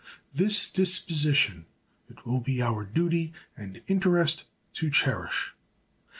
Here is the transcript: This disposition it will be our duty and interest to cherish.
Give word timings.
This 0.33 0.67
disposition 0.67 1.67
it 2.09 2.25
will 2.25 2.39
be 2.39 2.59
our 2.59 2.83
duty 2.85 3.33
and 3.55 3.83
interest 3.87 4.45
to 4.73 4.89
cherish. 4.89 5.53